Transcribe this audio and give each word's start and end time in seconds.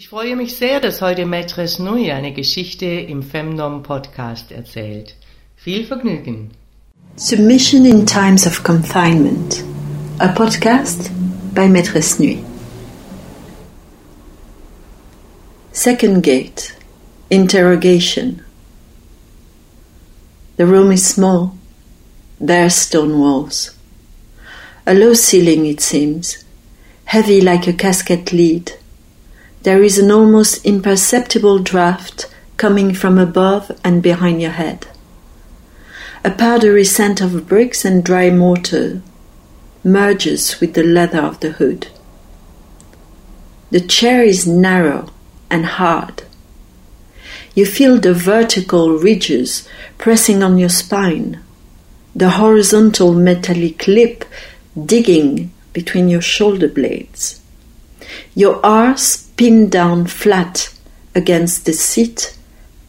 Ich 0.00 0.10
freue 0.10 0.36
mich 0.36 0.54
sehr, 0.54 0.78
dass 0.78 1.00
heute 1.00 1.26
Maîtresse 1.26 1.82
Nui 1.82 2.12
eine 2.12 2.32
Geschichte 2.32 2.86
im 2.86 3.24
Femnom 3.24 3.82
Podcast 3.82 4.52
erzählt. 4.52 5.16
Viel 5.56 5.84
Vergnügen. 5.84 6.52
Submission 7.16 7.84
in 7.84 8.06
Times 8.06 8.46
of 8.46 8.62
Confinement, 8.62 9.64
a 10.20 10.28
podcast 10.28 11.10
by 11.52 11.62
Maîtresse 11.62 12.20
Nui. 12.20 12.44
Second 15.72 16.22
gate, 16.22 16.76
interrogation. 17.28 18.40
The 20.58 20.66
room 20.66 20.92
is 20.92 21.04
small, 21.04 21.56
bare 22.38 22.70
stone 22.70 23.18
walls. 23.18 23.74
A 24.86 24.94
low 24.94 25.14
ceiling, 25.14 25.66
it 25.66 25.80
seems, 25.80 26.44
heavy 27.06 27.40
like 27.40 27.66
a 27.66 27.72
casket 27.72 28.32
lid 28.32 28.78
there 29.68 29.82
is 29.82 29.98
an 29.98 30.10
almost 30.10 30.64
imperceptible 30.64 31.58
draft 31.58 32.26
coming 32.56 32.94
from 32.94 33.18
above 33.18 33.70
and 33.84 34.02
behind 34.02 34.40
your 34.40 34.52
head. 34.52 34.86
A 36.24 36.30
powdery 36.30 36.84
scent 36.84 37.20
of 37.20 37.46
bricks 37.46 37.84
and 37.84 38.02
dry 38.02 38.30
mortar 38.30 39.02
merges 39.84 40.58
with 40.58 40.72
the 40.72 40.82
leather 40.82 41.20
of 41.20 41.40
the 41.40 41.50
hood. 41.50 41.88
The 43.70 43.80
chair 43.80 44.22
is 44.22 44.46
narrow 44.46 45.10
and 45.50 45.66
hard. 45.66 46.22
You 47.54 47.66
feel 47.66 48.00
the 48.00 48.14
vertical 48.14 48.92
ridges 48.92 49.68
pressing 49.98 50.42
on 50.42 50.56
your 50.56 50.70
spine, 50.70 51.42
the 52.16 52.30
horizontal 52.30 53.12
metallic 53.12 53.86
lip 53.86 54.24
digging 54.82 55.52
between 55.74 56.08
your 56.08 56.22
shoulder 56.22 56.68
blades. 56.68 57.42
Your 58.34 58.64
arse 58.64 59.27
pinned 59.38 59.70
down 59.70 60.04
flat 60.04 60.74
against 61.14 61.64
the 61.64 61.72
seat 61.72 62.36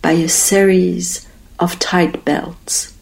by 0.02 0.12
a 0.14 0.28
series 0.28 1.28
of 1.60 1.78
tight 1.78 2.26
belts. 2.26 2.96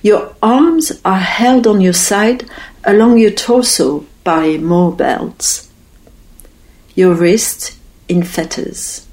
Your 0.00 0.34
arms 0.42 0.98
are 1.04 1.20
held 1.20 1.66
on 1.66 1.82
your 1.82 1.92
side 1.92 2.48
along 2.84 3.18
your 3.18 3.30
torso 3.30 4.06
by 4.24 4.56
more 4.56 4.92
belts. 4.92 5.70
Your 6.94 7.14
wrists 7.14 7.78
in 8.08 8.22
fetters. 8.22 9.06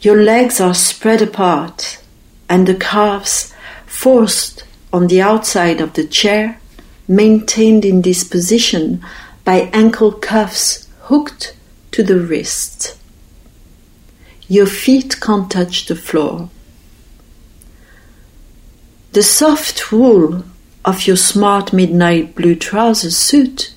Your 0.00 0.20
legs 0.20 0.60
are 0.60 0.74
spread 0.74 1.22
apart 1.22 2.02
and 2.48 2.66
the 2.66 2.74
calves 2.74 3.54
forced 3.86 4.64
on 4.92 5.06
the 5.06 5.22
outside 5.22 5.80
of 5.80 5.92
the 5.92 6.06
chair, 6.06 6.60
maintained 7.06 7.84
in 7.84 8.02
this 8.02 8.24
position 8.24 9.00
by 9.44 9.70
ankle 9.72 10.10
cuffs 10.10 10.88
hooked 11.02 11.54
to 11.92 12.02
the 12.02 12.18
wrist. 12.18 12.96
Your 14.48 14.66
feet 14.66 15.20
can't 15.20 15.50
touch 15.50 15.86
the 15.86 15.96
floor. 15.96 16.50
The 19.12 19.22
soft 19.22 19.92
wool 19.92 20.44
of 20.84 21.06
your 21.06 21.16
smart 21.16 21.72
midnight 21.72 22.34
blue 22.34 22.54
trouser 22.54 23.10
suit 23.10 23.74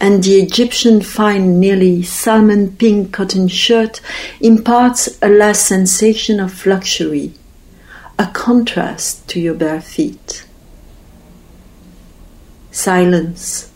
and 0.00 0.22
the 0.22 0.34
Egyptian 0.40 1.00
fine, 1.00 1.58
nearly 1.58 2.02
salmon 2.02 2.76
pink 2.76 3.12
cotton 3.12 3.48
shirt 3.48 4.00
imparts 4.40 5.18
a 5.22 5.28
last 5.28 5.66
sensation 5.66 6.40
of 6.40 6.66
luxury, 6.66 7.32
a 8.18 8.26
contrast 8.26 9.26
to 9.28 9.40
your 9.40 9.54
bare 9.54 9.80
feet. 9.80 10.44
Silence. 12.70 13.70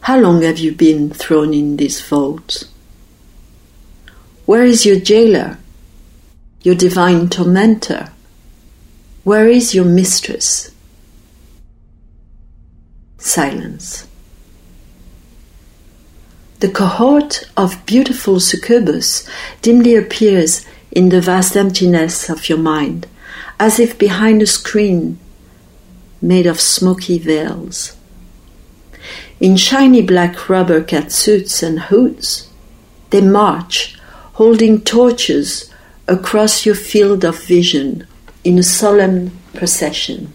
How 0.00 0.18
long 0.18 0.42
have 0.42 0.58
you 0.58 0.72
been 0.72 1.10
thrown 1.10 1.52
in 1.52 1.76
this 1.76 2.00
vault? 2.00 2.64
Where 4.46 4.64
is 4.64 4.86
your 4.86 4.98
jailer, 4.98 5.58
your 6.62 6.74
divine 6.74 7.28
tormentor? 7.28 8.10
Where 9.24 9.46
is 9.46 9.74
your 9.74 9.84
mistress? 9.84 10.74
Silence. 13.18 14.08
The 16.60 16.70
cohort 16.70 17.44
of 17.56 17.84
beautiful 17.84 18.40
succubus 18.40 19.28
dimly 19.60 19.94
appears 19.96 20.64
in 20.90 21.10
the 21.10 21.20
vast 21.20 21.56
emptiness 21.56 22.30
of 22.30 22.48
your 22.48 22.58
mind, 22.58 23.06
as 23.58 23.78
if 23.78 23.98
behind 23.98 24.40
a 24.40 24.46
screen 24.46 25.18
made 26.22 26.46
of 26.46 26.60
smoky 26.60 27.18
veils 27.18 27.96
in 29.40 29.56
shiny 29.56 30.02
black 30.02 30.48
rubber 30.48 30.82
catsuits 30.82 31.62
and 31.62 31.80
hoods. 31.80 32.48
They 33.08 33.22
march, 33.22 33.98
holding 34.34 34.82
torches 34.82 35.72
across 36.06 36.66
your 36.66 36.74
field 36.74 37.24
of 37.24 37.42
vision 37.42 38.06
in 38.44 38.58
a 38.58 38.62
solemn 38.62 39.32
procession. 39.54 40.32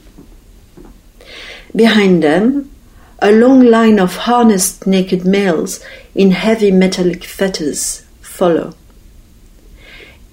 Behind 1.75 2.23
them, 2.23 2.71
a 3.19 3.31
long 3.31 3.63
line 3.63 3.99
of 3.99 4.17
harnessed 4.17 4.85
naked 4.87 5.25
males 5.25 5.83
in 6.13 6.31
heavy 6.31 6.71
metallic 6.71 7.23
fetters 7.23 8.05
follow. 8.21 8.73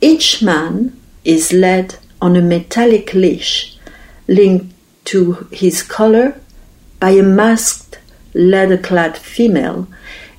Each 0.00 0.42
man 0.42 0.98
is 1.24 1.52
led 1.52 1.96
on 2.20 2.36
a 2.36 2.42
metallic 2.42 3.14
leash 3.14 3.76
linked 4.28 4.74
to 5.06 5.46
his 5.52 5.82
collar 5.82 6.40
by 6.98 7.10
a 7.10 7.22
masked 7.22 7.81
leather 8.34 8.78
clad 8.78 9.16
female 9.16 9.86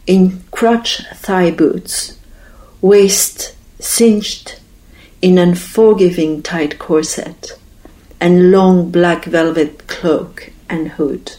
in 0.05 0.43
crotch 0.51 1.01
thigh 1.13 1.51
boots, 1.51 2.17
waist 2.81 3.55
cinched 3.79 4.59
in 5.21 5.37
unforgiving 5.37 6.41
tight 6.41 6.79
corset, 6.79 7.57
and 8.19 8.51
long 8.51 8.89
black 8.91 9.25
velvet 9.25 9.87
cloak 9.87 10.51
and 10.69 10.89
hood. 10.89 11.35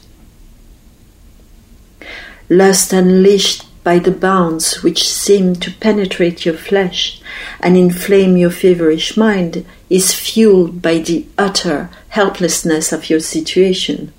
Lust 2.48 2.93
unleashed 2.93 3.64
by 3.82 3.98
the 3.98 4.10
bounds 4.10 4.82
which 4.82 5.06
seem 5.06 5.54
to 5.56 5.70
penetrate 5.72 6.47
your 6.47 6.54
flesh 6.54 7.20
and 7.60 7.76
inflame 7.76 8.37
your 8.37 8.50
feverish 8.50 9.16
mind 9.16 9.66
is 9.91 10.14
fueled 10.14 10.81
by 10.81 10.98
the 10.98 11.26
utter 11.37 11.91
helplessness 12.09 12.93
of 12.93 13.10
your 13.10 13.20
situation 13.20 14.12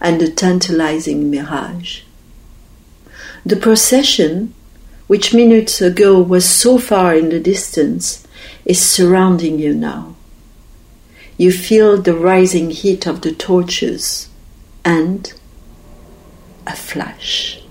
and 0.00 0.22
a 0.22 0.30
tantalizing 0.30 1.30
mirage. 1.30 2.02
The 3.44 3.56
procession, 3.56 4.54
which 5.06 5.34
minutes 5.34 5.80
ago 5.80 6.20
was 6.20 6.48
so 6.48 6.78
far 6.78 7.14
in 7.14 7.30
the 7.30 7.40
distance, 7.40 8.26
is 8.64 8.80
surrounding 8.80 9.58
you 9.58 9.74
now. 9.74 10.14
You 11.36 11.52
feel 11.52 12.00
the 12.00 12.14
rising 12.14 12.70
heat 12.70 13.06
of 13.06 13.20
the 13.20 13.32
torches 13.32 14.28
and 14.84 15.32
a 16.66 16.74
flash. 16.76 17.62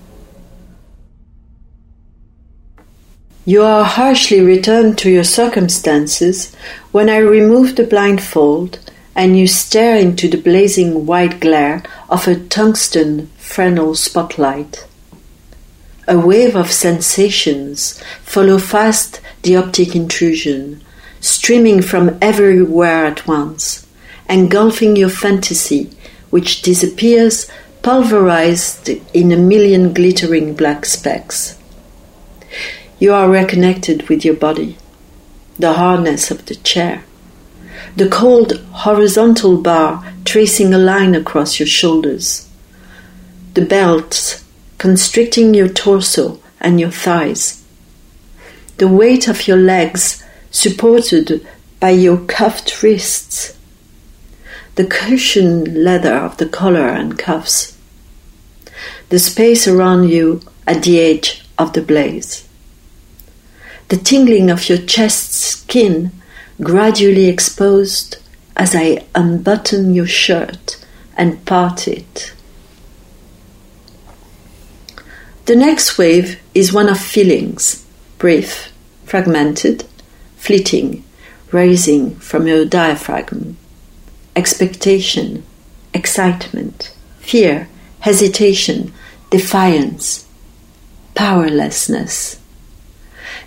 You 3.46 3.62
are 3.64 3.86
harshly 3.86 4.42
returned 4.42 4.98
to 4.98 5.10
your 5.10 5.24
circumstances 5.24 6.54
when 6.92 7.10
I 7.10 7.18
remove 7.18 7.76
the 7.76 7.86
blindfold 7.86 8.80
and 9.16 9.40
you 9.40 9.48
stare 9.48 9.98
into 9.98 10.28
the 10.28 10.38
blazing 10.38 11.06
white 11.06 11.40
glare 11.40 11.82
of 12.10 12.28
a 12.28 12.36
tungsten 12.36 13.28
Fresnel 13.38 13.96
spotlight. 13.96 14.88
A 16.08 16.18
wave 16.18 16.56
of 16.56 16.72
sensations 16.72 18.02
follow 18.24 18.58
fast 18.58 19.20
the 19.42 19.58
optic 19.58 19.96
intrusion, 19.96 20.82
streaming 21.20 21.82
from 21.82 22.18
everywhere 22.22 23.06
at 23.06 23.28
once, 23.28 23.86
engulfing 24.30 24.96
your 24.96 25.10
fantasy, 25.10 25.90
which 26.30 26.62
disappears 26.62 27.50
pulverized 27.82 28.90
in 29.14 29.32
a 29.32 29.38
million 29.38 29.94
glittering 29.94 30.54
black 30.54 30.86
specks. 30.86 31.58
You 33.00 33.14
are 33.14 33.30
reconnected 33.30 34.10
with 34.10 34.24
your 34.26 34.36
body, 34.36 34.78
the 35.60 35.74
harness 35.74 36.32
of 36.32 36.46
the 36.46 36.56
chair, 36.56 37.04
the 37.98 38.08
cold 38.08 38.54
horizontal 38.86 39.58
bar 39.60 40.06
tracing 40.24 40.72
a 40.72 40.78
line 40.78 41.16
across 41.16 41.60
your 41.60 41.66
shoulders, 41.66 42.48
the 43.56 43.66
belts 43.66 44.46
constricting 44.78 45.56
your 45.56 45.68
torso 45.68 46.40
and 46.62 46.80
your 46.80 46.92
thighs, 46.92 47.66
the 48.78 48.88
weight 48.88 49.28
of 49.28 49.48
your 49.48 49.58
legs 49.58 50.24
supported 50.52 51.44
by 51.80 51.90
your 51.90 52.18
cuffed 52.18 52.84
wrists, 52.84 53.58
the 54.76 54.86
cushioned 54.86 55.84
leather 55.84 56.14
of 56.14 56.38
the 56.38 56.48
collar 56.48 56.90
and 56.90 57.18
cuffs, 57.18 57.76
the 59.10 59.18
space 59.18 59.68
around 59.68 60.08
you 60.08 60.40
at 60.68 60.84
the 60.84 61.00
edge 61.00 61.44
of 61.58 61.74
the 61.74 61.82
blaze, 61.82 62.48
the 63.88 63.98
tingling 63.98 64.52
of 64.52 64.70
your 64.70 64.78
chest 64.78 65.34
skin 65.34 66.12
gradually 66.62 67.28
exposed 67.28 68.18
as 68.56 68.76
I 68.76 69.06
unbutton 69.14 69.94
your 69.94 70.08
shirt 70.08 70.84
and 71.16 71.44
part 71.46 71.88
it. 71.88 72.34
The 75.46 75.56
next 75.56 75.98
wave 75.98 76.40
is 76.54 76.74
one 76.74 76.90
of 76.90 77.00
feelings, 77.00 77.86
brief, 78.18 78.74
fragmented, 79.06 79.86
fleeting, 80.36 81.04
rising 81.52 82.16
from 82.16 82.48
your 82.48 82.66
diaphragm. 82.66 83.58
Expectation, 84.36 85.44
excitement, 85.94 86.94
fear, 87.20 87.70
hesitation, 88.00 88.94
defiance, 89.30 90.28
powerlessness. 91.16 92.40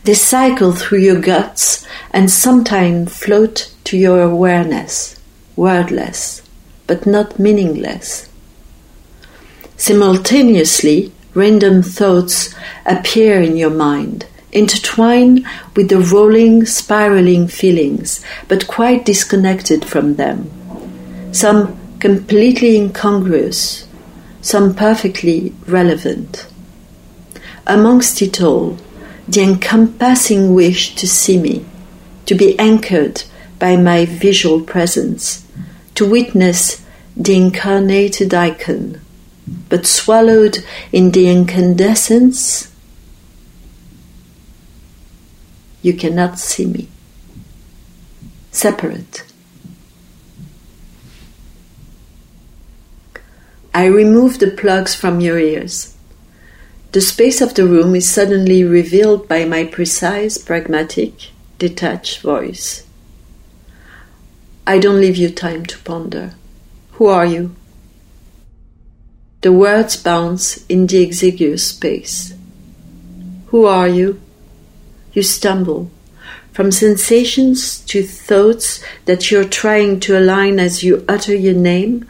They 0.04 0.14
cycle 0.14 0.72
through 0.72 1.00
your 1.00 1.20
guts 1.20 1.86
and 2.10 2.30
sometimes 2.30 3.16
float 3.16 3.72
to 3.84 3.96
your 3.96 4.22
awareness, 4.22 5.20
wordless, 5.56 6.42
but 6.86 7.06
not 7.06 7.38
meaningless. 7.38 8.28
Simultaneously, 9.76 11.12
random 11.34 11.82
thoughts 11.82 12.54
appear 12.84 13.40
in 13.40 13.56
your 13.56 13.70
mind, 13.70 14.26
intertwined 14.52 15.46
with 15.76 15.88
the 15.88 16.00
rolling, 16.00 16.66
spiraling 16.66 17.46
feelings, 17.46 18.24
but 18.48 18.66
quite 18.66 19.04
disconnected 19.04 19.84
from 19.84 20.16
them. 20.16 20.50
Some 21.32 21.78
completely 22.00 22.76
incongruous, 22.76 23.86
some 24.40 24.74
perfectly 24.74 25.54
relevant. 25.66 26.46
Amongst 27.66 28.20
it 28.20 28.40
all, 28.42 28.76
the 29.28 29.42
encompassing 29.42 30.54
wish 30.54 30.94
to 30.96 31.06
see 31.06 31.38
me, 31.38 31.64
to 32.31 32.37
be 32.37 32.56
anchored 32.61 33.25
by 33.59 33.75
my 33.75 34.06
visual 34.06 34.61
presence, 34.61 35.44
to 35.97 36.09
witness 36.09 36.81
the 37.17 37.35
incarnated 37.35 38.32
icon, 38.32 39.00
but 39.69 39.85
swallowed 39.85 40.59
in 40.93 41.11
the 41.11 41.29
incandescence, 41.29 42.71
you 45.82 45.93
cannot 45.93 46.38
see 46.38 46.67
me. 46.67 46.87
Separate. 48.53 49.25
I 53.75 53.87
remove 53.87 54.38
the 54.38 54.53
plugs 54.53 54.94
from 54.94 55.21
your 55.21 55.41
ears. 55.41 55.97
The 56.93 57.00
space 57.00 57.41
of 57.41 57.55
the 57.55 57.67
room 57.67 57.97
is 57.97 58.09
suddenly 58.09 58.62
revealed 58.62 59.27
by 59.27 59.44
my 59.47 59.65
precise, 59.65 60.38
pragmatic, 60.38 61.32
detached 61.60 62.22
voice. 62.22 62.84
I 64.66 64.78
don't 64.78 65.00
leave 65.00 65.16
you 65.16 65.30
time 65.30 65.64
to 65.66 65.78
ponder. 65.78 66.34
Who 66.92 67.06
are 67.06 67.26
you? 67.26 67.54
The 69.42 69.52
words 69.52 69.96
bounce 69.96 70.64
in 70.66 70.86
the 70.86 71.02
exiguous 71.02 71.68
space. 71.68 72.34
Who 73.48 73.66
are 73.66 73.88
you? 73.88 74.20
You 75.12 75.22
stumble 75.22 75.90
from 76.52 76.72
sensations 76.72 77.80
to 77.80 78.02
thoughts 78.02 78.82
that 79.04 79.30
you're 79.30 79.48
trying 79.62 80.00
to 80.00 80.18
align 80.18 80.58
as 80.58 80.82
you 80.82 81.04
utter 81.08 81.34
your 81.34 81.54
name, 81.54 82.06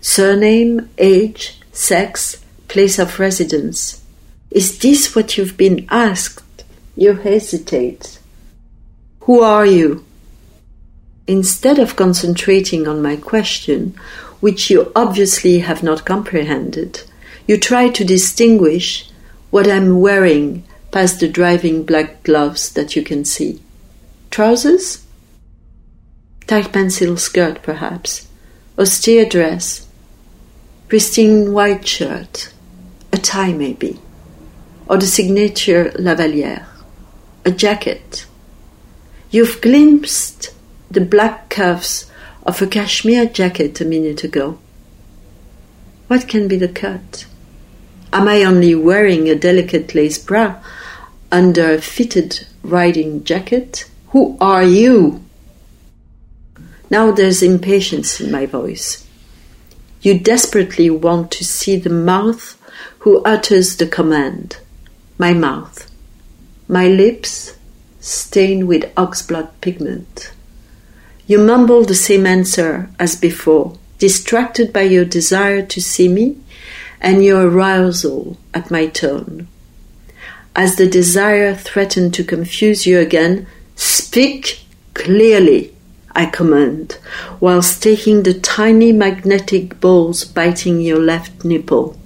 surname, 0.00 0.88
age, 0.98 1.60
sex, 1.72 2.42
place 2.68 2.98
of 2.98 3.18
residence. 3.20 4.02
Is 4.50 4.78
this 4.78 5.14
what 5.14 5.36
you've 5.36 5.56
been 5.56 5.86
asked? 5.90 6.64
You 6.96 7.14
hesitate. 7.14 8.13
Who 9.24 9.40
are 9.40 9.64
you? 9.64 10.04
Instead 11.26 11.78
of 11.78 11.96
concentrating 11.96 12.86
on 12.86 13.00
my 13.00 13.16
question, 13.16 13.94
which 14.40 14.68
you 14.68 14.92
obviously 14.94 15.60
have 15.60 15.82
not 15.82 16.04
comprehended, 16.04 17.02
you 17.46 17.56
try 17.56 17.88
to 17.88 18.04
distinguish 18.04 19.08
what 19.50 19.66
I'm 19.66 20.00
wearing 20.00 20.64
past 20.90 21.20
the 21.20 21.28
driving 21.28 21.84
black 21.84 22.22
gloves 22.22 22.70
that 22.74 22.94
you 22.94 23.02
can 23.02 23.24
see. 23.24 23.62
Trousers? 24.30 25.06
Tight 26.46 26.70
pencil 26.70 27.16
skirt, 27.16 27.62
perhaps. 27.62 28.28
Austere 28.78 29.24
dress. 29.24 29.86
Pristine 30.88 31.54
white 31.54 31.88
shirt. 31.88 32.52
A 33.10 33.16
tie, 33.16 33.54
maybe. 33.54 33.98
Or 34.86 34.98
the 34.98 35.06
signature 35.06 35.92
Lavalière. 35.96 36.66
A 37.46 37.50
jacket. 37.50 38.26
You've 39.34 39.60
glimpsed 39.60 40.54
the 40.88 41.00
black 41.00 41.50
cuffs 41.50 42.08
of 42.46 42.62
a 42.62 42.68
cashmere 42.68 43.26
jacket 43.26 43.80
a 43.80 43.84
minute 43.84 44.22
ago. 44.22 44.58
What 46.06 46.28
can 46.28 46.46
be 46.46 46.56
the 46.56 46.68
cut? 46.68 47.26
Am 48.12 48.28
I 48.28 48.44
only 48.44 48.76
wearing 48.76 49.28
a 49.28 49.34
delicate 49.34 49.92
lace 49.92 50.18
bra 50.18 50.62
under 51.32 51.74
a 51.74 51.80
fitted 51.80 52.46
riding 52.62 53.24
jacket? 53.24 53.90
Who 54.10 54.38
are 54.40 54.62
you? 54.62 55.24
Now 56.88 57.10
there's 57.10 57.42
impatience 57.42 58.20
in 58.20 58.30
my 58.30 58.46
voice. 58.46 59.04
You 60.00 60.16
desperately 60.16 60.90
want 60.90 61.32
to 61.32 61.44
see 61.44 61.74
the 61.74 61.90
mouth 61.90 62.56
who 63.00 63.20
utters 63.24 63.78
the 63.78 63.88
command. 63.88 64.58
My 65.18 65.34
mouth. 65.34 65.90
My 66.68 66.86
lips 66.86 67.54
stained 68.04 68.68
with 68.68 68.94
oxblood 68.96 69.48
pigment. 69.62 70.32
You 71.26 71.38
mumble 71.38 71.84
the 71.84 71.94
same 71.94 72.26
answer 72.26 72.90
as 72.98 73.16
before, 73.16 73.78
distracted 73.98 74.74
by 74.74 74.82
your 74.82 75.06
desire 75.06 75.62
to 75.62 75.80
see 75.80 76.08
me 76.08 76.36
and 77.00 77.24
your 77.24 77.48
arousal 77.48 78.36
at 78.52 78.70
my 78.70 78.88
tone. 78.88 79.48
As 80.54 80.76
the 80.76 80.86
desire 80.86 81.54
threatened 81.54 82.12
to 82.14 82.24
confuse 82.24 82.86
you 82.86 82.98
again, 82.98 83.46
speak 83.74 84.60
clearly, 84.92 85.74
I 86.12 86.26
command, 86.26 86.98
whilst 87.40 87.82
taking 87.82 88.22
the 88.22 88.34
tiny 88.34 88.92
magnetic 88.92 89.80
balls 89.80 90.24
biting 90.24 90.82
your 90.82 91.00
left 91.00 91.42
nipple. 91.42 91.96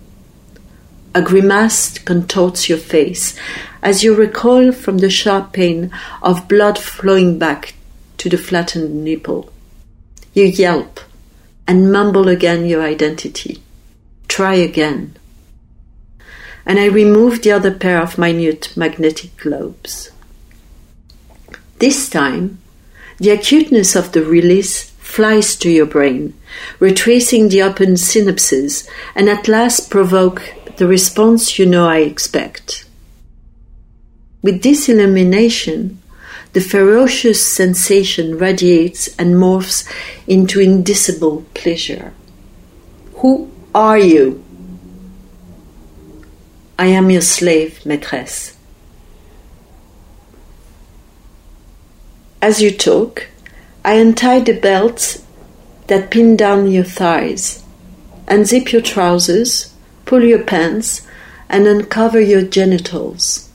A 1.12 1.23
grimace 1.23 1.99
contorts 1.99 2.69
your 2.69 2.78
face 2.78 3.37
as 3.82 4.02
you 4.02 4.14
recoil 4.14 4.73
from 4.73 4.99
the 4.99 5.11
sharp 5.11 5.52
pain 5.52 5.90
of 6.23 6.49
blood 6.49 6.78
flowing 6.78 7.38
back 7.38 7.75
to 8.18 8.28
the 8.28 8.38
flattened 8.38 9.04
nipple. 9.04 9.52
You 10.32 10.44
yelp 10.44 11.00
and 11.66 11.92
mumble 11.92 12.28
again 12.28 12.66
your 12.66 12.82
identity. 12.82 13.62
Try 14.26 14.54
again. 14.54 15.16
And 16.66 16.78
I 16.78 16.87
remove 16.87 17.42
the 17.42 17.52
other 17.52 17.73
pair 17.73 18.00
of 18.00 18.18
minute 18.18 18.76
magnetic 18.76 19.37
globes. 19.37 20.11
This 21.78 22.08
time, 22.08 22.58
the 23.18 23.30
acuteness 23.30 23.97
of 23.97 24.12
the 24.12 24.25
release 24.25 24.90
flies 24.90 25.56
to 25.56 25.70
your 25.70 25.87
brain, 25.87 26.35
retracing 26.78 27.49
the 27.49 27.62
open 27.62 27.94
synapses, 27.94 28.88
and 29.14 29.28
at 29.28 29.49
last 29.49 29.90
provoke 29.90 30.42
the 30.76 30.87
response 30.87 31.58
you 31.58 31.66
know 31.66 31.88
I 31.88 31.99
expect. 31.99 32.88
With 34.40 34.62
this 34.62 34.88
illumination, 34.88 36.00
the 36.52 36.61
ferocious 36.61 37.45
sensation 37.45 38.38
radiates 38.38 39.09
and 39.18 39.35
morphs 39.35 39.88
into 40.26 40.61
indicible 40.61 41.45
pleasure. 41.54 42.12
Who 43.16 43.50
are 43.75 43.99
you? 43.99 44.45
I 46.78 46.87
am 46.87 47.11
your 47.11 47.23
slave, 47.23 47.80
maîtresse. 47.85 48.54
As 52.40 52.62
you 52.62 52.71
talk, 52.71 53.26
I 53.85 53.95
untie 53.95 54.40
the 54.40 54.52
belts 54.52 55.25
that 55.88 56.11
pin 56.12 56.37
down 56.37 56.71
your 56.71 56.85
thighs, 56.85 57.64
unzip 58.26 58.71
your 58.71 58.83
trousers, 58.83 59.75
pull 60.04 60.23
your 60.23 60.45
pants, 60.45 61.04
and 61.49 61.66
uncover 61.66 62.21
your 62.21 62.42
genitals. 62.42 63.48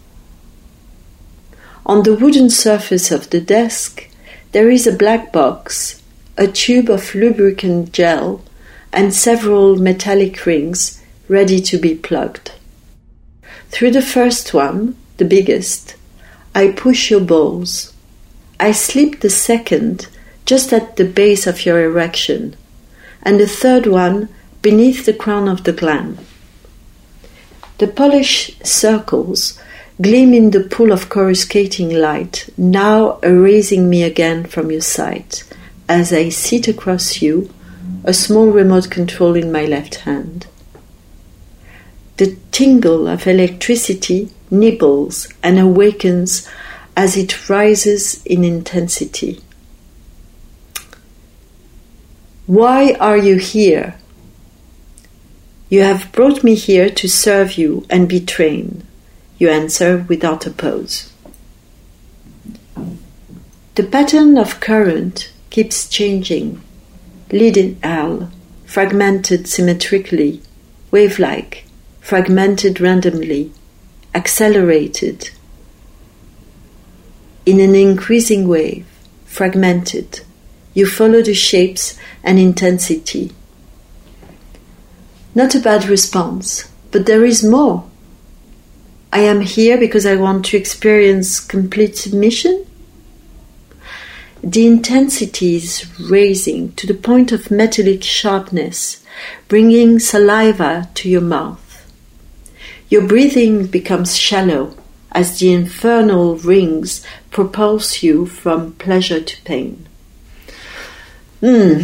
On 1.86 2.04
the 2.04 2.16
wooden 2.16 2.50
surface 2.50 3.12
of 3.12 3.30
the 3.30 3.42
desk, 3.42 4.08
there 4.54 4.70
is 4.70 4.88
a 4.88 4.96
black 4.96 5.34
box, 5.34 6.02
a 6.38 6.48
tube 6.48 6.90
of 6.90 7.14
lubricant 7.14 7.92
gel, 7.92 8.42
and 8.94 9.14
several 9.14 9.76
metallic 9.76 10.46
rings 10.46 11.02
ready 11.28 11.60
to 11.60 11.78
be 11.78 11.96
plugged. 11.96 12.52
Through 13.70 13.92
the 13.92 14.02
first 14.02 14.54
one, 14.54 14.96
the 15.18 15.26
biggest, 15.26 15.96
I 16.56 16.72
push 16.72 17.12
your 17.12 17.20
balls. 17.20 17.94
I 18.60 18.72
slip 18.72 19.20
the 19.20 19.30
second 19.30 20.08
just 20.46 20.72
at 20.72 20.96
the 20.96 21.06
base 21.06 21.48
of 21.48 21.66
your 21.66 21.84
erection, 21.84 22.56
and 23.24 23.40
the 23.40 23.48
third 23.48 23.88
one 23.88 24.30
beneath 24.62 25.06
the 25.06 25.14
crown 25.14 25.50
of 25.50 25.66
the 25.66 25.74
gland. 25.74 26.20
The 27.80 27.88
polished 27.88 28.66
circles 28.66 29.60
gleam 30.02 30.34
in 30.34 30.52
the 30.52 30.64
pool 30.64 30.92
of 30.92 31.10
coruscating 31.10 31.90
light, 31.90 32.50
now 32.58 33.20
erasing 33.20 33.90
me 33.90 34.04
again 34.04 34.46
from 34.46 34.72
your 34.72 34.82
sight, 34.82 35.44
as 35.88 36.12
I 36.12 36.30
sit 36.30 36.68
across 36.68 37.22
you, 37.22 37.54
a 38.04 38.14
small 38.14 38.48
remote 38.48 38.90
control 38.90 39.36
in 39.36 39.52
my 39.52 39.66
left 39.66 39.96
hand. 39.96 40.48
The 42.18 42.38
tingle 42.52 43.08
of 43.08 43.28
electricity 43.28 44.30
nibbles 44.50 45.28
and 45.42 45.60
awakens 45.60 46.48
as 46.96 47.18
it 47.18 47.50
rises 47.50 48.24
in 48.26 48.44
intensity. 48.44 49.42
Why 52.46 52.94
are 53.00 53.18
you 53.18 53.38
here? 53.38 53.96
You 55.70 55.82
have 55.82 56.12
brought 56.12 56.44
me 56.44 56.56
here 56.56 56.90
to 56.90 57.08
serve 57.08 57.58
you 57.58 57.86
and 57.90 58.08
be 58.08 58.20
trained. 58.20 58.86
You 59.38 59.50
answer 59.50 60.06
without 60.08 60.46
a 60.46 60.52
pause. 60.52 61.12
The 63.76 63.84
pattern 63.84 64.38
of 64.38 64.60
current 64.60 65.32
keeps 65.50 65.88
changing. 65.90 66.62
Lineal, 67.32 68.30
fragmented 68.66 69.48
symmetrically, 69.48 70.42
wave 70.92 71.18
like, 71.18 71.66
fragmented 72.00 72.80
randomly, 72.80 73.52
accelerated. 74.14 75.32
In 77.46 77.60
an 77.60 77.74
increasing 77.74 78.48
wave, 78.48 78.86
fragmented, 79.26 80.22
you 80.74 80.86
follow 80.86 81.22
the 81.22 81.34
shapes 81.34 81.98
and 82.24 82.38
intensity. 82.38 83.32
Not 85.34 85.56
a 85.56 85.60
bad 85.60 85.86
response, 85.86 86.70
but 86.92 87.06
there 87.08 87.26
is 87.26 87.44
more. 87.44 87.90
I 89.14 89.20
am 89.20 89.42
here 89.42 89.78
because 89.78 90.08
I 90.08 90.16
want 90.16 90.44
to 90.46 90.58
experience 90.58 91.40
complete 91.40 91.96
submission. 91.96 92.66
The 94.44 94.66
intensity 94.66 95.58
is 95.58 95.86
raising 96.00 96.72
to 96.74 96.88
the 96.88 96.96
point 96.96 97.32
of 97.32 97.52
metallic 97.52 98.02
sharpness, 98.02 99.06
bringing 99.48 100.00
saliva 100.00 100.90
to 100.96 101.10
your 101.10 101.22
mouth. 101.22 101.86
Your 102.90 103.08
breathing 103.08 103.68
becomes 103.68 104.18
shallow 104.18 104.76
as 105.12 105.38
the 105.38 105.54
infernal 105.54 106.38
rings 106.38 107.06
propulse 107.30 108.02
you 108.02 108.26
from 108.26 108.74
pleasure 108.74 109.22
to 109.22 109.42
pain. 109.44 109.88
Hmm. 111.40 111.84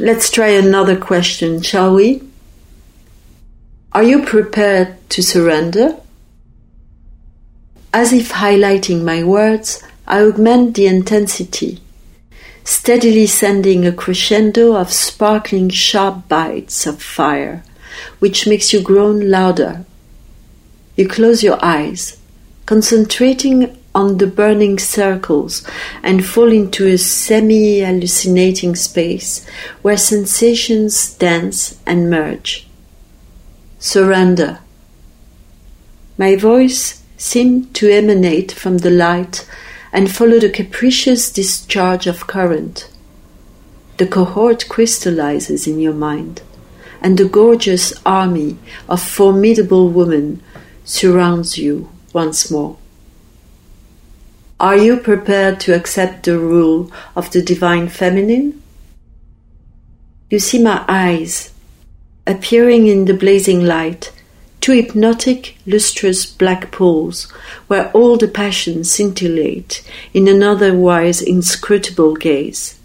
Let's 0.00 0.28
try 0.28 0.48
another 0.48 0.98
question, 0.98 1.62
shall 1.62 1.94
we? 1.94 2.20
Are 3.92 4.02
you 4.02 4.24
prepared 4.24 5.08
to 5.10 5.22
surrender? 5.22 5.98
As 7.94 8.12
if 8.12 8.32
highlighting 8.32 9.02
my 9.04 9.22
words, 9.22 9.82
I 10.06 10.22
augment 10.22 10.76
the 10.76 10.86
intensity, 10.86 11.80
steadily 12.64 13.26
sending 13.26 13.84
a 13.86 13.92
crescendo 13.92 14.74
of 14.76 14.90
sparkling 14.90 15.68
sharp 15.68 16.26
bites 16.26 16.86
of 16.86 17.02
fire, 17.02 17.62
which 18.18 18.46
makes 18.46 18.72
you 18.72 18.80
groan 18.80 19.30
louder. 19.30 19.84
You 20.96 21.06
close 21.06 21.42
your 21.42 21.62
eyes, 21.62 22.18
concentrating 22.64 23.78
on 23.94 24.16
the 24.16 24.26
burning 24.26 24.78
circles 24.78 25.66
and 26.02 26.24
fall 26.24 26.50
into 26.50 26.86
a 26.86 26.96
semi 26.96 27.80
hallucinating 27.80 28.74
space 28.74 29.46
where 29.82 29.98
sensations 29.98 31.12
dance 31.14 31.78
and 31.84 32.08
merge. 32.08 32.66
Surrender. 33.78 34.60
My 36.16 36.36
voice 36.36 37.01
seem 37.22 37.64
to 37.72 37.88
emanate 37.88 38.50
from 38.50 38.78
the 38.78 38.90
light 38.90 39.46
and 39.92 40.10
follow 40.10 40.40
the 40.40 40.50
capricious 40.50 41.30
discharge 41.30 42.08
of 42.08 42.26
current. 42.26 42.90
The 43.98 44.08
cohort 44.08 44.68
crystallizes 44.68 45.68
in 45.68 45.78
your 45.78 45.92
mind, 45.92 46.42
and 47.00 47.16
the 47.16 47.28
gorgeous 47.28 47.92
army 48.04 48.58
of 48.88 49.00
formidable 49.00 49.88
women 49.88 50.42
surrounds 50.84 51.56
you 51.56 51.88
once 52.12 52.50
more. 52.50 52.76
Are 54.58 54.76
you 54.76 54.96
prepared 54.96 55.60
to 55.60 55.76
accept 55.76 56.24
the 56.24 56.40
rule 56.40 56.90
of 57.14 57.30
the 57.30 57.40
divine 57.40 57.88
feminine? 57.88 58.60
You 60.28 60.40
see 60.40 60.60
my 60.60 60.84
eyes 60.88 61.52
appearing 62.26 62.88
in 62.88 63.04
the 63.04 63.14
blazing 63.14 63.64
light 63.64 64.10
two 64.62 64.72
hypnotic, 64.72 65.58
lustrous 65.66 66.24
black 66.24 66.70
pools 66.70 67.24
where 67.66 67.90
all 67.90 68.16
the 68.16 68.28
passions 68.28 68.90
scintillate 68.90 69.82
in 70.14 70.28
an 70.28 70.42
otherwise 70.42 71.20
inscrutable 71.20 72.14
gaze. 72.14 72.78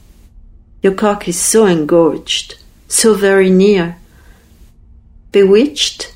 Your 0.81 0.93
cock 0.93 1.27
is 1.27 1.39
so 1.39 1.67
engorged, 1.67 2.55
so 2.87 3.13
very 3.13 3.51
near. 3.51 3.97
Bewitched, 5.31 6.15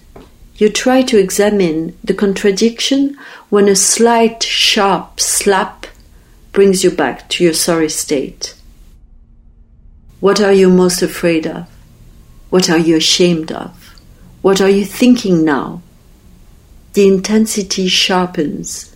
you 0.56 0.68
try 0.68 1.04
to 1.04 1.20
examine 1.20 1.96
the 2.04 2.16
contradiction 2.16 3.16
when 3.50 3.68
a 3.68 3.76
slight, 3.76 4.42
sharp 4.42 5.20
slap 5.20 5.86
brings 6.54 6.84
you 6.84 6.90
back 6.90 7.30
to 7.30 7.44
your 7.44 7.54
sorry 7.54 7.90
state. 7.90 8.56
What 10.20 10.42
are 10.42 10.54
you 10.54 10.70
most 10.70 11.04
afraid 11.04 11.46
of? 11.46 11.68
What 12.50 12.70
are 12.70 12.78
you 12.80 12.98
ashamed 12.98 13.52
of? 13.52 13.81
What 14.42 14.60
are 14.60 14.70
you 14.70 14.86
thinking 14.86 15.46
now? 15.46 15.82
The 16.94 17.08
intensity 17.08 17.88
sharpens 17.88 18.96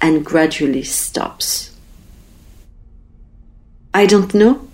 and 0.00 0.24
gradually 0.24 0.84
stops. 0.84 1.76
I 3.92 4.06
don't 4.06 4.32
know. 4.34 4.68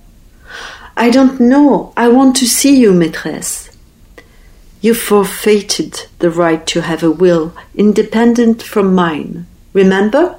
I 0.96 1.10
don't 1.10 1.40
know. 1.40 1.92
I 1.96 2.08
want 2.08 2.36
to 2.36 2.46
see 2.46 2.78
you, 2.78 2.92
maîtresse. 2.92 3.74
You 4.80 4.92
forfeited 4.92 6.06
the 6.18 6.30
right 6.30 6.66
to 6.66 6.82
have 6.82 7.02
a 7.02 7.10
will 7.10 7.54
independent 7.74 8.62
from 8.62 8.94
mine. 8.94 9.46
Remember? 9.72 10.38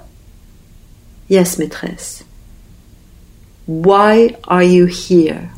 Yes, 1.28 1.58
maîtresse. 1.58 2.24
Why 3.66 4.38
are 4.48 4.64
you 4.64 4.86
here? 4.86 5.50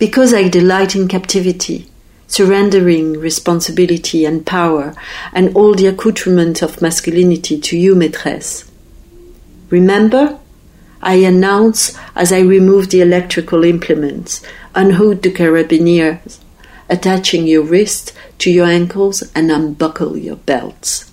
Because 0.00 0.32
I 0.32 0.48
delight 0.48 0.96
in 0.96 1.08
captivity, 1.08 1.86
surrendering 2.26 3.20
responsibility 3.20 4.24
and 4.24 4.46
power 4.46 4.94
and 5.34 5.54
all 5.54 5.74
the 5.74 5.88
accoutrement 5.88 6.62
of 6.62 6.80
masculinity 6.80 7.60
to 7.60 7.76
you, 7.76 7.94
maîtresse. 7.94 8.66
Remember? 9.68 10.38
I 11.02 11.16
announce 11.16 11.98
as 12.16 12.32
I 12.32 12.40
remove 12.40 12.88
the 12.88 13.02
electrical 13.02 13.62
implements, 13.62 14.42
unhood 14.74 15.20
the 15.20 15.30
carabiniers, 15.30 16.38
attaching 16.88 17.46
your 17.46 17.62
wrist 17.62 18.14
to 18.38 18.50
your 18.50 18.66
ankles 18.66 19.22
and 19.34 19.50
unbuckle 19.50 20.16
your 20.16 20.36
belts. 20.36 21.12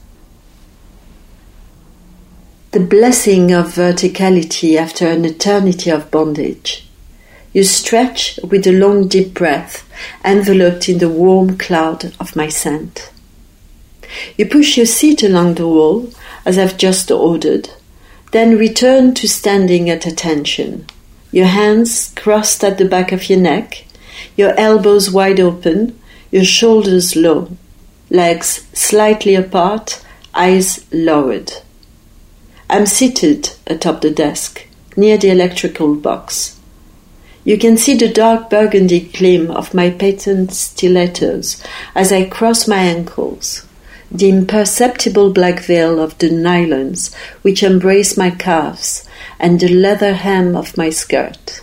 The 2.72 2.80
blessing 2.80 3.52
of 3.52 3.74
verticality 3.74 4.78
after 4.78 5.08
an 5.08 5.26
eternity 5.26 5.90
of 5.90 6.10
bondage. 6.10 6.87
You 7.54 7.64
stretch 7.64 8.40
with 8.44 8.68
a 8.68 8.72
long 8.72 9.08
deep 9.08 9.34
breath, 9.34 9.88
enveloped 10.24 10.90
in 10.90 11.00
the 11.00 11.10
warm 11.10 11.58
cloud 11.58 12.14
of 12.20 12.36
my 12.36 12.50
scent. 12.50 13.12
You 14.38 14.46
push 14.46 14.78
your 14.78 14.86
seat 14.86 15.24
along 15.24 15.56
the 15.56 15.68
wall, 15.68 16.12
as 16.46 16.58
I've 16.58 16.78
just 16.78 17.12
ordered, 17.12 17.70
then 18.32 18.58
return 18.58 19.14
to 19.16 19.28
standing 19.28 19.90
at 19.90 20.06
attention, 20.06 20.86
your 21.32 21.46
hands 21.46 22.14
crossed 22.16 22.64
at 22.64 22.78
the 22.78 22.86
back 22.86 23.12
of 23.12 23.30
your 23.30 23.40
neck, 23.40 23.86
your 24.36 24.58
elbows 24.60 25.12
wide 25.12 25.40
open, 25.40 26.00
your 26.32 26.46
shoulders 26.46 27.16
low, 27.16 27.50
legs 28.10 28.68
slightly 28.74 29.36
apart, 29.36 30.04
eyes 30.34 30.86
lowered. 30.92 31.52
I'm 32.70 32.86
seated 32.86 33.52
atop 33.66 34.02
the 34.02 34.12
desk, 34.12 34.68
near 34.96 35.18
the 35.18 35.30
electrical 35.30 35.96
box. 35.96 36.57
You 37.48 37.58
can 37.58 37.78
see 37.78 37.96
the 37.96 38.10
dark 38.10 38.50
burgundy 38.50 39.00
gleam 39.00 39.52
of 39.52 39.74
my 39.74 39.90
patent 39.90 40.52
stilettos 40.52 41.64
as 41.96 42.12
I 42.12 42.26
cross 42.26 42.68
my 42.68 42.80
ankles, 42.80 43.66
the 44.12 44.28
imperceptible 44.28 45.32
black 45.32 45.62
veil 45.62 45.98
of 45.98 46.18
the 46.18 46.28
nylons 46.28 47.16
which 47.44 47.64
embrace 47.64 48.18
my 48.18 48.32
calves, 48.32 49.08
and 49.40 49.62
the 49.62 49.70
leather 49.70 50.14
hem 50.14 50.58
of 50.58 50.76
my 50.76 50.90
skirt. 50.90 51.62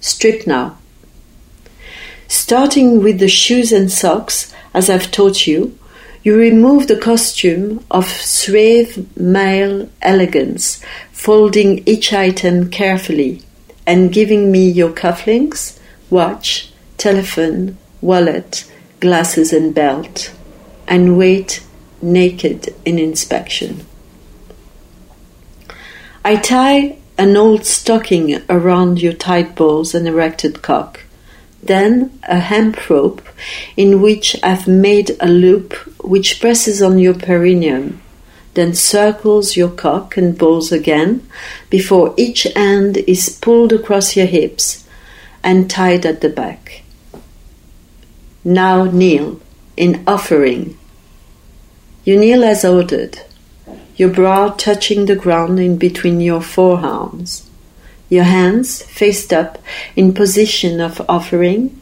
Strip 0.00 0.46
now. 0.46 0.76
Starting 2.28 3.02
with 3.02 3.20
the 3.20 3.28
shoes 3.28 3.72
and 3.72 3.90
socks, 3.90 4.52
as 4.74 4.90
I've 4.90 5.10
taught 5.10 5.46
you, 5.46 5.78
You 6.22 6.36
remove 6.36 6.86
the 6.86 6.98
costume 6.98 7.82
of 7.90 8.06
suave 8.06 9.08
male 9.16 9.88
elegance, 10.02 10.84
folding 11.10 11.82
each 11.86 12.12
item 12.12 12.68
carefully 12.68 13.42
and 13.90 14.12
giving 14.12 14.52
me 14.52 14.70
your 14.70 14.92
cufflinks, 14.92 15.76
watch, 16.10 16.72
telephone, 16.96 17.76
wallet, 18.00 18.70
glasses, 19.00 19.52
and 19.52 19.74
belt, 19.74 20.32
and 20.86 21.18
wait 21.18 21.60
naked 22.00 22.72
in 22.84 23.00
inspection. 23.00 23.84
I 26.24 26.36
tie 26.36 26.98
an 27.18 27.36
old 27.36 27.66
stocking 27.66 28.40
around 28.48 29.02
your 29.02 29.12
tight 29.12 29.56
balls 29.56 29.92
and 29.92 30.06
erected 30.06 30.62
cock, 30.62 31.00
then 31.60 32.16
a 32.28 32.38
hemp 32.38 32.88
rope 32.88 33.20
in 33.76 34.00
which 34.00 34.36
I've 34.40 34.68
made 34.68 35.16
a 35.18 35.26
loop 35.26 35.72
which 36.04 36.40
presses 36.40 36.80
on 36.80 37.00
your 37.00 37.14
perineum, 37.14 38.00
then 38.54 38.74
circles 38.74 39.56
your 39.56 39.70
cock 39.70 40.16
and 40.16 40.36
balls 40.36 40.72
again 40.72 41.26
before 41.68 42.14
each 42.16 42.46
end 42.56 42.96
is 42.98 43.38
pulled 43.40 43.72
across 43.72 44.16
your 44.16 44.26
hips 44.26 44.86
and 45.42 45.70
tied 45.70 46.04
at 46.04 46.20
the 46.20 46.28
back. 46.28 46.82
Now 48.44 48.84
kneel 48.84 49.40
in 49.76 50.02
offering. 50.06 50.78
You 52.04 52.18
kneel 52.18 52.44
as 52.44 52.64
ordered, 52.64 53.20
your 53.96 54.10
brow 54.10 54.48
touching 54.50 55.06
the 55.06 55.16
ground 55.16 55.58
in 55.60 55.76
between 55.76 56.20
your 56.20 56.40
forearms 56.40 57.50
your 58.10 58.24
hands 58.24 58.82
faced 58.82 59.32
up 59.32 59.56
in 59.96 60.12
position 60.12 60.80
of 60.80 61.00
offering, 61.08 61.80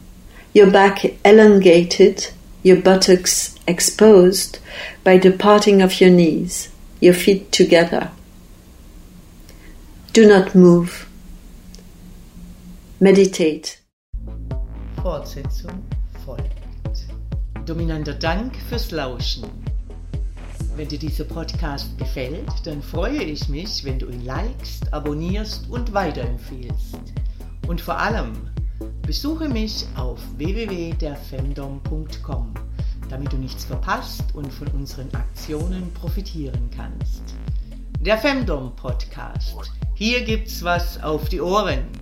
your 0.53 0.71
back 0.71 1.03
elongated, 1.25 2.27
your 2.61 2.77
buttocks 2.77 3.58
exposed 3.69 4.59
by 5.03 5.17
the 5.17 5.31
parting 5.31 5.81
of 5.81 6.01
your 6.01 6.09
knees, 6.09 6.69
your 6.99 7.13
feet 7.13 7.51
together. 7.51 8.11
Do 10.11 10.27
not 10.27 10.55
move. 10.55 11.07
Meditate. 12.99 13.77
Fortsetzung 15.01 15.83
folgt. 16.25 16.43
Dominanter 17.65 18.15
Dank 18.15 18.55
fürs 18.67 18.91
Lauschen. 18.91 19.45
Wenn 20.75 20.87
dir 20.87 20.97
dieser 20.97 21.25
Podcast 21.25 21.95
gefällt, 21.97 22.49
dann 22.63 22.81
freue 22.81 23.21
ich 23.21 23.47
mich, 23.49 23.83
wenn 23.83 23.99
du 23.99 24.07
ihn 24.07 24.25
likest, 24.25 24.91
abonnierst 24.91 25.69
und 25.69 25.93
weiterempfehlst. 25.93 26.97
Und 27.67 27.81
vor 27.81 27.99
allem, 27.99 28.31
besuche 29.03 29.47
mich 29.49 29.85
auf 29.95 30.19
www.derfemdom.com, 30.37 32.53
damit 33.09 33.33
du 33.33 33.37
nichts 33.37 33.65
verpasst 33.65 34.23
und 34.33 34.53
von 34.53 34.67
unseren 34.69 35.13
Aktionen 35.13 35.91
profitieren 35.93 36.69
kannst. 36.75 37.23
Der 37.99 38.17
Femdom 38.17 38.75
Podcast. 38.75 39.71
Hier 39.95 40.23
gibt's 40.23 40.63
was 40.63 41.01
auf 41.03 41.27
die 41.27 41.41
Ohren. 41.41 41.98